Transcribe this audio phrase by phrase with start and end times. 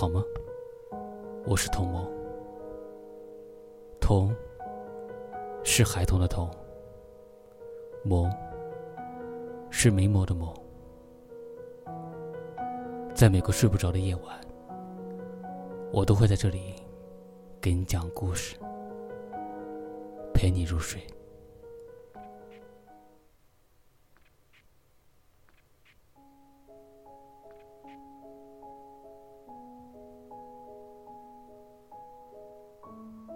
[0.00, 0.24] 好吗？
[1.44, 2.10] 我是童萌。
[4.00, 4.34] 童
[5.62, 6.50] 是孩童的童，
[8.02, 8.32] 萌
[9.68, 10.54] 是明眸的眸。
[13.14, 14.40] 在每个睡不着的夜晚，
[15.92, 16.76] 我都会在这里
[17.60, 18.56] 给你讲故事，
[20.32, 20.98] 陪你入睡。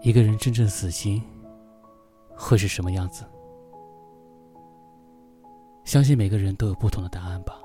[0.04, 1.22] 一个人真正死心
[2.36, 3.24] 会是什么样子？
[5.82, 7.58] 相信每个人都有不同的答案吧。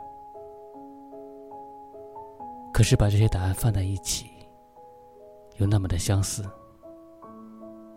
[2.73, 4.27] 可是把这些答案放在一起，
[5.57, 6.45] 又那么的相似，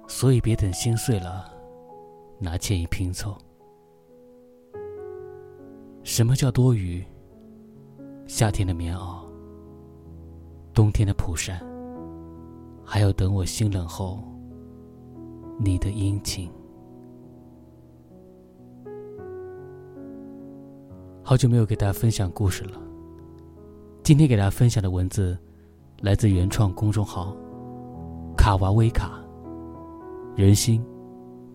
[0.09, 1.49] 所以别等心碎了，
[2.41, 3.39] 拿歉意拼凑。
[6.03, 7.07] 什么叫多余？
[8.27, 9.23] 夏天的棉袄，
[10.75, 11.65] 冬天的蒲扇，
[12.85, 14.19] 还有等我心冷后。
[15.65, 16.51] 你的殷勤。
[21.23, 22.81] 好久没有给大家分享故事了。
[24.03, 25.39] 今天给大家分享的文字，
[26.01, 27.37] 来自原创公众号
[28.37, 29.23] “卡娃威卡”。
[30.35, 30.85] 人心，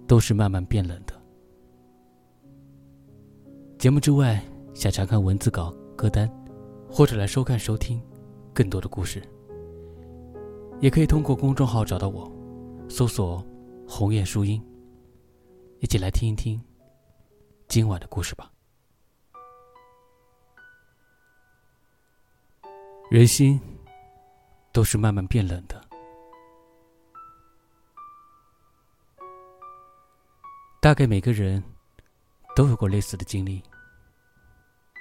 [0.08, 1.13] 都是慢慢变冷的。
[3.78, 4.41] 节目之外，
[4.73, 6.31] 想查看文字稿、歌单，
[6.89, 8.02] 或者来收看、收听
[8.53, 9.22] 更多的故事，
[10.80, 12.31] 也可以通过公众号找到我，
[12.88, 13.44] 搜索。
[13.90, 14.62] 红叶书音，
[15.80, 16.62] 一起来听一听
[17.70, 18.52] 今晚的故事吧。
[23.10, 23.60] 人心
[24.74, 25.82] 都是慢慢变冷的，
[30.82, 31.64] 大概每个人
[32.58, 33.64] 都有过类似的经历。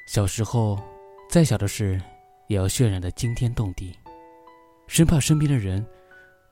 [0.06, 0.78] 小时候，
[1.28, 2.00] 再小的事
[2.46, 3.98] 也要渲染的惊天动地，
[4.86, 5.84] 生怕身边的人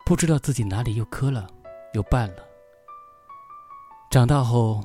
[0.04, 1.48] 不知道自己哪里又磕了。
[1.94, 2.44] 又办了。
[4.10, 4.80] 长大后，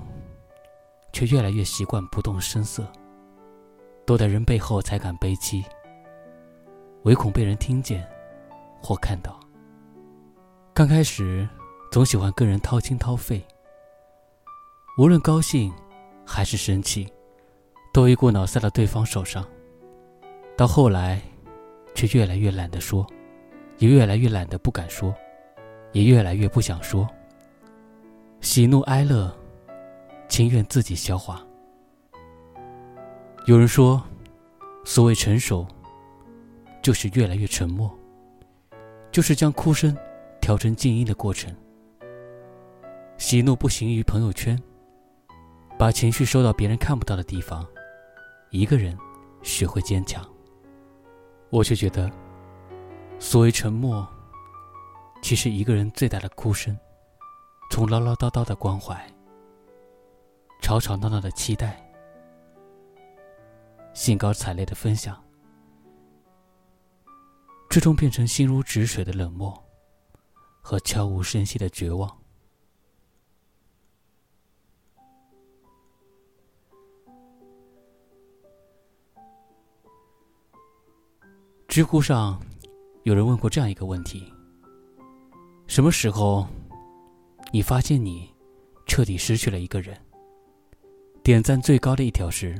[1.13, 2.87] 却越来越习惯不动声色，
[4.05, 5.63] 躲在人背后才敢悲戚，
[7.03, 8.07] 唯恐被人听见
[8.81, 9.39] 或看到。
[10.73, 11.47] 刚开始，
[11.91, 13.45] 总喜欢跟人掏心掏肺，
[14.97, 15.71] 无论高兴
[16.25, 17.11] 还是生气，
[17.93, 19.45] 都一股脑塞到对方手上。
[20.57, 21.21] 到后来，
[21.93, 23.05] 却越来越懒得说，
[23.77, 25.13] 也越来越懒得不敢说。
[25.91, 27.07] 也越来越不想说。
[28.41, 29.35] 喜怒哀乐，
[30.27, 31.45] 情愿自己消化。
[33.45, 34.01] 有人说，
[34.85, 35.67] 所谓成熟，
[36.81, 37.91] 就是越来越沉默，
[39.11, 39.97] 就是将哭声
[40.39, 41.53] 调成静音的过程。
[43.17, 44.57] 喜怒不形于朋友圈，
[45.77, 47.67] 把情绪收到别人看不到的地方，
[48.51, 48.97] 一个人
[49.41, 50.25] 学会坚强。
[51.49, 52.09] 我却觉得，
[53.19, 54.07] 所谓沉默。
[55.21, 56.75] 其实，一个人最大的哭声，
[57.69, 58.99] 从唠唠叨叨的关怀、
[60.59, 61.79] 吵吵闹闹的期待、
[63.93, 65.23] 兴高采烈的分享，
[67.69, 69.53] 最终变成心如止水的冷漠
[70.61, 72.17] 和悄无声息的绝望。
[81.67, 82.41] 知乎上
[83.03, 84.33] 有人问过这样一个问题。
[85.69, 86.47] 什么时候，
[87.53, 88.27] 你发现你
[88.87, 89.95] 彻底失去了一个人？
[91.21, 92.59] 点赞最高的一条是：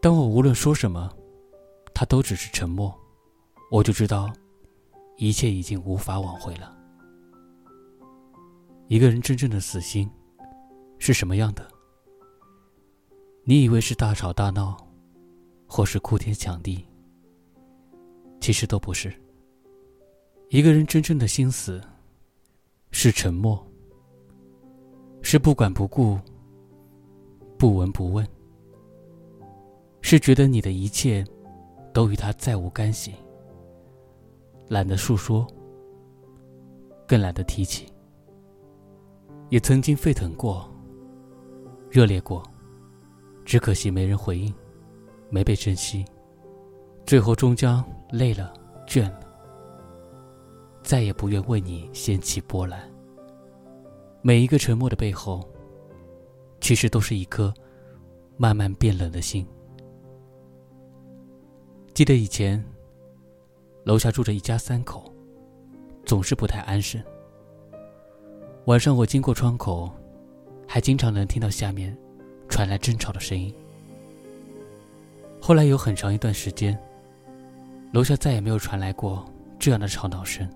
[0.00, 1.14] 当我无论说什么，
[1.92, 2.98] 他都只是沉默，
[3.70, 4.32] 我就知道
[5.18, 6.74] 一切已经无法挽回了。
[8.88, 10.10] 一个人真正的死心
[10.98, 11.68] 是什么样的？
[13.44, 14.74] 你以为是大吵大闹，
[15.66, 16.82] 或是哭天抢地，
[18.40, 19.12] 其实都不是。
[20.48, 21.78] 一个人真正的心死。
[22.92, 23.60] 是沉默，
[25.22, 26.18] 是不管不顾、
[27.58, 28.24] 不闻不问，
[30.02, 31.24] 是觉得你的一切
[31.92, 33.12] 都与他再无干系，
[34.68, 35.44] 懒得诉说，
[37.08, 37.86] 更懒得提起。
[39.48, 40.70] 也曾经沸腾过、
[41.90, 42.42] 热烈过，
[43.44, 44.54] 只可惜没人回应，
[45.28, 46.04] 没被珍惜，
[47.04, 48.54] 最后终将累了、
[48.86, 49.21] 倦了。
[50.82, 52.80] 再也不愿为你掀起波澜。
[54.20, 55.48] 每一个沉默的背后，
[56.60, 57.52] 其实都是一颗
[58.36, 59.46] 慢慢变冷的心。
[61.94, 62.62] 记得以前，
[63.84, 65.12] 楼下住着一家三口，
[66.04, 67.02] 总是不太安生。
[68.66, 69.90] 晚上我经过窗口，
[70.68, 71.96] 还经常能听到下面
[72.48, 73.54] 传来争吵的声音。
[75.40, 76.78] 后来有很长一段时间，
[77.92, 79.24] 楼下再也没有传来过。
[79.58, 80.48] 这样的吵闹声。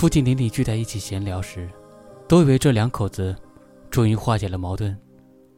[0.00, 1.68] 附近邻里聚在一起闲聊时，
[2.26, 3.36] 都以为这两口子
[3.90, 4.98] 终于化解了矛盾，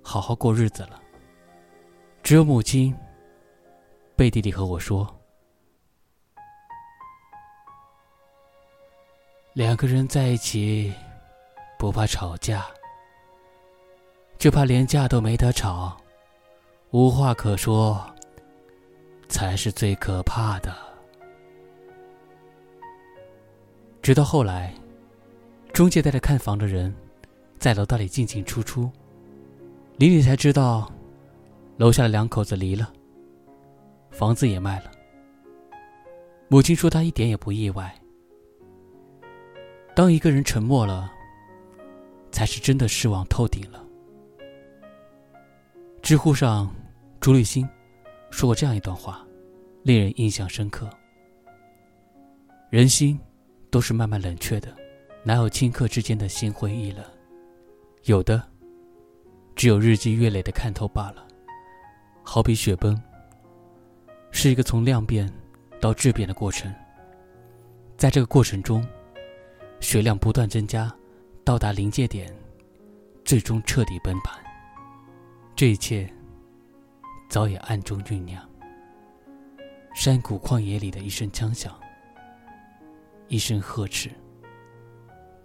[0.02, 1.00] 好好过日子了。
[2.24, 2.92] 只有母亲
[4.16, 5.06] 背地里和我说
[9.54, 10.92] ：“两个人在一起，
[11.78, 12.66] 不怕吵架，
[14.38, 15.96] 就怕连架都没得吵，
[16.90, 18.04] 无话可说，
[19.28, 20.76] 才是最可怕的。”
[24.02, 24.74] 直到后来，
[25.72, 26.92] 中介带着看房的人
[27.60, 28.90] 在楼道里进进出出，
[29.96, 30.92] 李李才知道，
[31.76, 32.92] 楼下的两口子离了，
[34.10, 34.90] 房子也卖了。
[36.48, 37.94] 母亲说她一点也不意外。
[39.94, 41.08] 当一个人沉默了，
[42.32, 43.86] 才是真的失望透顶了。
[46.02, 46.68] 知乎上，
[47.20, 47.68] 朱立新
[48.32, 49.24] 说过这样一段话，
[49.84, 50.90] 令人印象深刻：
[52.68, 53.16] 人心。
[53.72, 54.70] 都是慢慢冷却的，
[55.24, 57.02] 哪有顷刻之间的心灰意冷？
[58.04, 58.46] 有的，
[59.56, 61.26] 只有日积月累的看透罢了。
[62.22, 63.00] 好比雪崩，
[64.30, 65.32] 是一个从量变
[65.80, 66.70] 到质变的过程。
[67.96, 68.86] 在这个过程中，
[69.80, 70.94] 雪量不断增加，
[71.42, 72.30] 到达临界点，
[73.24, 74.38] 最终彻底崩盘。
[75.56, 76.12] 这一切，
[77.30, 78.46] 早已暗中酝酿。
[79.94, 81.74] 山谷旷野里的一声枪响。
[83.32, 84.10] 一声呵斥，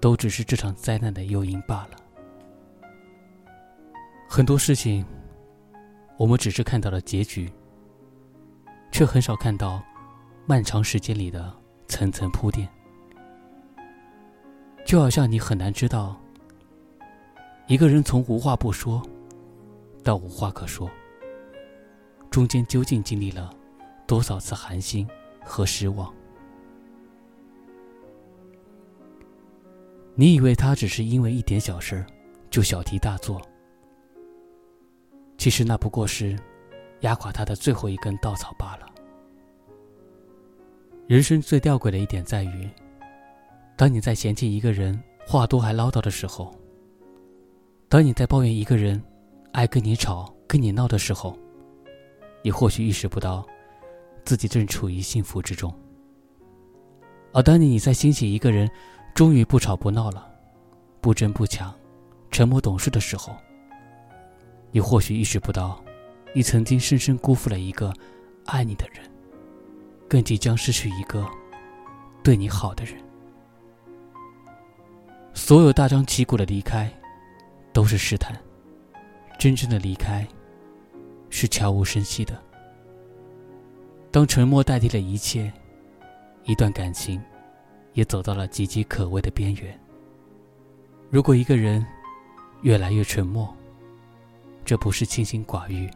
[0.01, 1.91] 都只是这场灾难的诱因罢了。
[4.27, 5.05] 很多事情，
[6.17, 7.49] 我们只是看到了结局，
[8.91, 9.81] 却很少看到
[10.45, 11.55] 漫长时间里的
[11.87, 12.67] 层层铺垫。
[14.85, 16.19] 就好像你很难知道，
[17.67, 19.01] 一个人从无话不说
[20.03, 20.91] 到无话可说，
[22.29, 23.49] 中间究竟经历了
[24.05, 25.07] 多少次寒心
[25.41, 26.13] 和失望。
[30.19, 32.03] 你以为他只是因为一点小事
[32.49, 33.39] 就小题大做，
[35.37, 36.35] 其实那不过是
[37.01, 38.87] 压垮他的最后一根稻草罢了。
[41.05, 42.67] 人生最吊诡的一点在于，
[43.75, 46.51] 当你在嫌弃一个人话多还唠叨的时候，
[47.87, 48.99] 当你在抱怨一个人
[49.51, 51.37] 爱跟你吵、跟你闹的时候，
[52.41, 53.45] 你或许意识不到
[54.25, 55.69] 自己正处于幸福之中；
[57.33, 58.67] 而当你你在欣喜一个人，
[59.17, 60.31] 终于不吵不闹了，
[61.01, 61.73] 不争不抢，
[62.29, 63.35] 沉默懂事的时候，
[64.69, 65.83] 你或许意识不到，
[66.35, 67.91] 你曾经深深辜负了一个
[68.45, 69.03] 爱你的人，
[70.07, 71.27] 更即将失去一个
[72.23, 72.95] 对你好的人。
[75.33, 76.87] 所有大张旗鼓的离开，
[77.73, 78.35] 都是试探；
[79.39, 80.27] 真正的离开，
[81.31, 82.39] 是悄无声息的。
[84.11, 85.51] 当沉默代替了一切，
[86.43, 87.19] 一段感情。
[87.97, 89.75] 也走到了岌岌可危的边缘。
[91.09, 91.83] 如果一个人
[92.61, 93.51] 越来越沉默，
[94.63, 95.89] 这不是清心寡欲，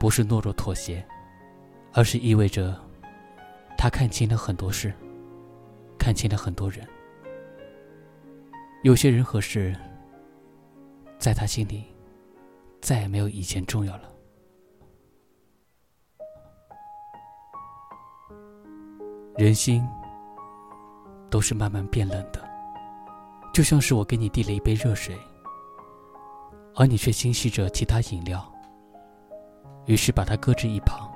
[0.00, 1.06] 不是懦弱妥协，
[1.92, 2.76] 而是意味着
[3.76, 4.92] 他看清了很多事，
[5.96, 6.84] 看清了很多人。
[8.82, 9.76] 有些人和事，
[11.20, 11.84] 在他心里
[12.80, 14.12] 再也没有以前重要了。
[19.36, 19.86] 人心。
[21.30, 22.42] 都是慢慢变冷的，
[23.52, 25.16] 就像是我给你递了一杯热水，
[26.74, 28.44] 而你却心系着其他饮料，
[29.86, 31.10] 于是把它搁置一旁。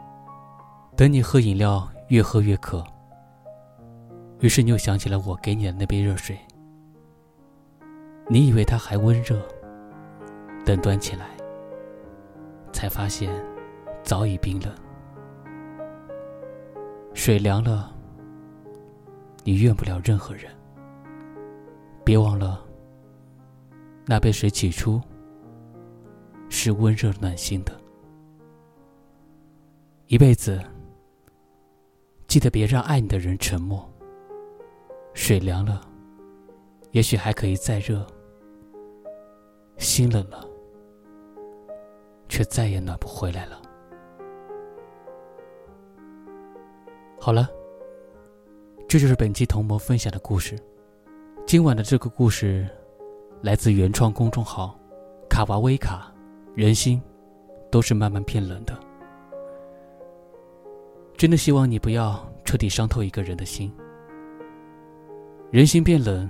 [0.97, 2.85] 等你喝饮料越喝越渴，
[4.41, 6.39] 于是你又想起了我给你的那杯热水，
[8.29, 9.41] 你以为它还温热，
[10.67, 11.27] 等端起来，
[12.73, 13.33] 才发现
[14.03, 14.75] 早已冰冷，
[17.15, 17.91] 水凉了。
[19.45, 20.51] 你怨不了任何人。
[22.05, 22.65] 别忘了，
[24.07, 25.01] 那杯水起初
[26.49, 27.73] 是温热暖心的。
[30.09, 30.61] 一辈子，
[32.27, 33.89] 记得别让爱你的人沉默。
[35.15, 35.81] 水凉了，
[36.91, 38.05] 也许还可以再热；
[39.77, 40.45] 心冷了，
[42.29, 43.63] 却再也暖不回来了。
[47.21, 47.49] 好了。
[48.93, 50.55] 这就是本期同谋分享的故事。
[51.47, 52.69] 今晚的这个故事
[53.41, 54.79] 来自原创公众号
[55.31, 56.13] “卡娃威卡”。
[56.55, 57.01] 人心
[57.71, 58.79] 都是慢慢变冷的。
[61.17, 63.73] 真的希望你不要彻底伤透一个人的心。
[65.51, 66.29] 人心变冷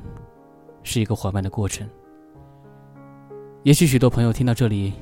[0.85, 1.85] 是一个缓慢的过程。
[3.65, 4.93] 也许许多朋友听到这里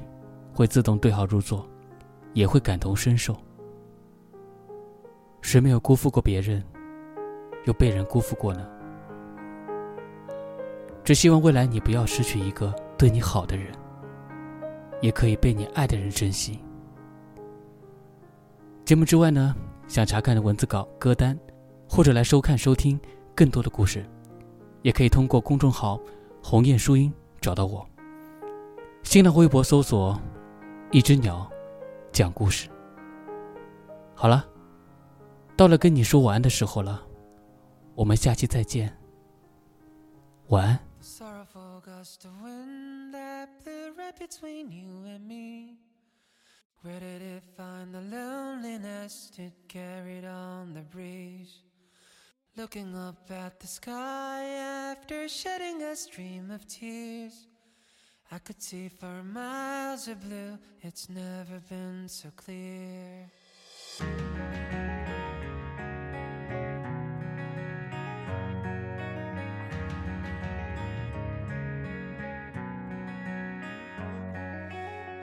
[0.55, 1.69] 会自动对号入座，
[2.33, 3.37] 也会感同身受。
[5.43, 6.65] 谁没有辜负过别人？
[7.65, 8.67] 又被人辜负过呢？
[11.03, 13.67] 只希望未来你不要失去一个对你好的人，
[15.01, 16.61] 也可以被你爱的人珍惜。
[18.85, 19.55] 节目之外呢，
[19.89, 21.37] 想查看的文字稿、歌单，
[21.89, 23.01] 或者来收看、收听
[23.35, 24.05] 更多的故事，
[24.83, 25.99] 也可以通过公众号
[26.43, 27.85] “鸿雁书音”找到我。
[29.03, 30.21] 新浪微博搜索
[30.93, 31.51] “一只鸟
[32.13, 32.69] 讲故事”。
[34.15, 34.45] 好了，
[35.57, 37.03] 到了跟你说晚安的时候了，
[37.96, 38.96] 我们下期再见，
[40.48, 40.80] 晚安。
[41.00, 45.78] The sorrowful gust of wind that blew right between you and me.
[46.82, 51.64] Where did it find the loneliness it carried on the breeze?
[52.58, 57.48] Looking up at the sky after shedding a stream of tears.
[58.32, 63.30] I could see for miles of blue, it's never been so clear.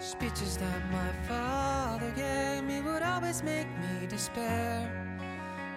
[0.07, 4.89] Speeches that my father gave me would always make me despair.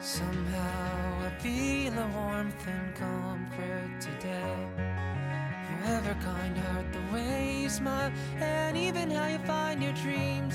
[0.00, 4.68] Somehow I feel a warmth and comfort today.
[5.68, 10.54] Your ever kind heart, the way you smile, and even how you find your dreams.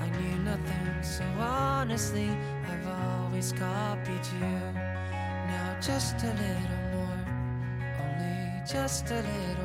[0.00, 2.30] I knew nothing, so honestly,
[2.70, 4.56] I've always copied you.
[5.50, 7.18] Now just a little more,
[8.00, 9.55] only just a little.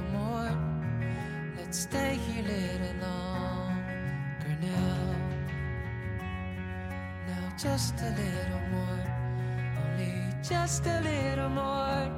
[1.71, 5.15] Stay here a little longer now.
[7.27, 8.99] Now just a little more,
[9.81, 10.13] only
[10.43, 12.11] just a little more.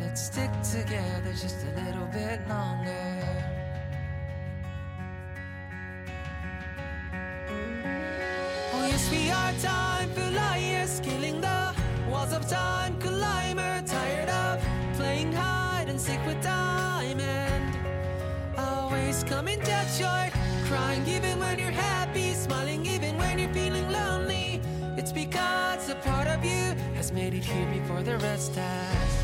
[0.00, 3.44] Let's stick together just a little bit longer.
[8.72, 9.91] Oh yes, we are time
[19.32, 20.32] Always coming dead short,
[20.66, 24.60] crying even when you're happy, smiling even when you're feeling lonely.
[24.96, 29.21] It's because a part of you has made it here before the rest has.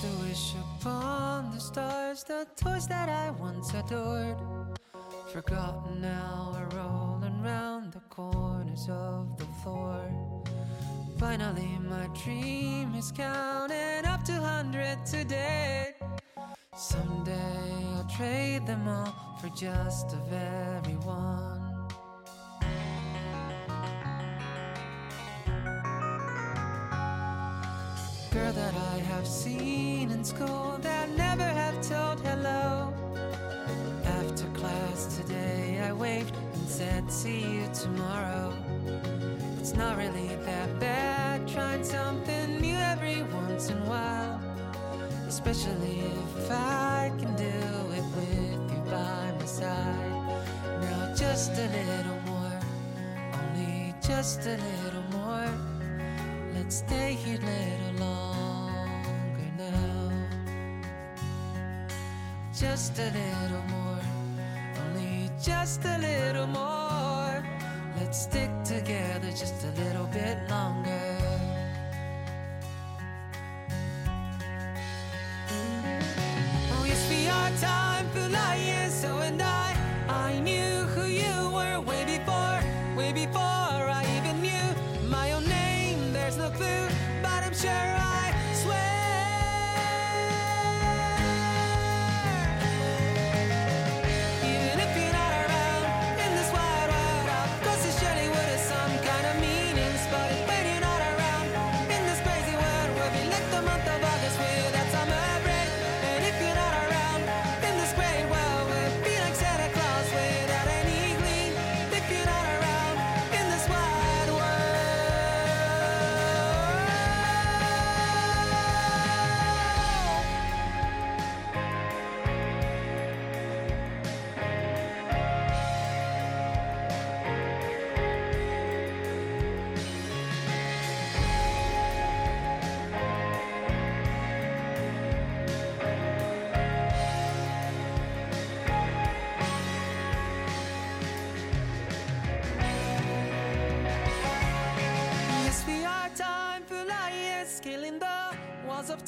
[0.00, 4.38] To wish upon the stars, the toys that I once adored.
[5.30, 10.00] Forgotten now are rolling round the corners of the floor.
[11.18, 15.94] Finally, my dream is counting up to hundred today.
[16.74, 20.96] Someday I'll trade them all for just a very
[28.40, 32.90] Girl that I have seen in school that never have told hello.
[34.06, 38.54] After class today, I waved and said, See you tomorrow.
[39.58, 44.40] It's not really that bad trying something new every once in a while.
[45.28, 47.56] Especially if I can do
[47.98, 50.40] it with you by my side.
[50.80, 52.58] Now, just a little more,
[53.34, 55.50] only just a little more.
[56.54, 58.29] Let's stay here a little longer
[62.60, 64.02] Just a little more,
[64.82, 67.42] only just a little more.
[67.96, 71.09] Let's stick together just a little bit longer.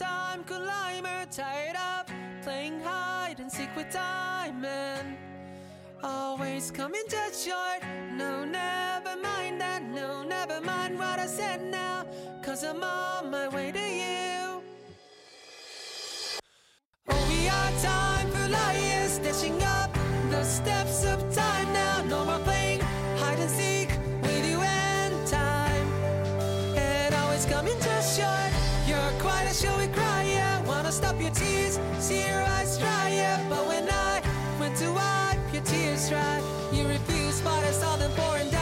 [0.03, 2.11] Time climber tied up
[2.43, 5.17] playing hide and seek with diamond.
[6.03, 7.81] Always coming just short
[8.17, 12.05] no never mind that no never mind what i said now
[12.45, 14.43] cause i'm on my way to you.
[17.09, 19.91] Oh we are time for liars dashing up
[20.31, 21.52] the steps of time
[36.11, 38.62] you refused but i saw them pouring down